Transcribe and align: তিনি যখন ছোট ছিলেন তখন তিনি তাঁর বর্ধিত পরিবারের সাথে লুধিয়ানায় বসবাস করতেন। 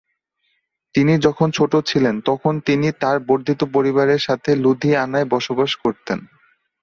তিনি 0.95 1.13
যখন 1.25 1.47
ছোট 1.51 1.73
ছিলেন 1.89 2.15
তখন 2.29 2.53
তিনি 2.67 2.87
তাঁর 3.01 3.17
বর্ধিত 3.27 3.61
পরিবারের 3.75 4.21
সাথে 4.27 4.51
লুধিয়ানায় 4.63 5.27
বসবাস 5.33 5.71
করতেন। 5.83 6.19